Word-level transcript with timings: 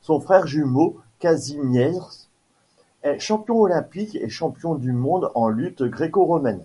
Son 0.00 0.18
frère 0.18 0.46
jumeau 0.46 0.96
Kazimierz, 1.18 2.30
est 3.02 3.18
champion 3.18 3.60
olympique 3.60 4.14
et 4.16 4.30
champion 4.30 4.76
du 4.76 4.92
monde 4.92 5.30
en 5.34 5.50
lutte 5.50 5.82
gréco-romaine. 5.82 6.64